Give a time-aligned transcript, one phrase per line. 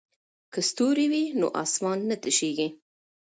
[0.53, 2.67] که ستوري وي نو اسمان نه تشیږي.